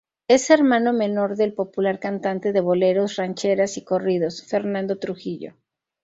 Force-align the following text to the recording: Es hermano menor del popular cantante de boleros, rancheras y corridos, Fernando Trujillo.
Es 0.27 0.49
hermano 0.49 0.93
menor 0.93 1.35
del 1.35 1.53
popular 1.53 1.99
cantante 1.99 2.53
de 2.53 2.59
boleros, 2.59 3.17
rancheras 3.17 3.77
y 3.77 3.83
corridos, 3.83 4.43
Fernando 4.47 4.97
Trujillo. 4.97 5.53